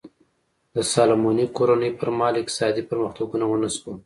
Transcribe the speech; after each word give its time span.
د 0.75 0.77
سالومونیک 0.93 1.49
کورنۍ 1.57 1.91
پر 1.99 2.09
مهال 2.17 2.35
اقتصادي 2.39 2.83
پرمختګونه 2.89 3.45
ونه 3.47 3.69
شول. 3.75 3.97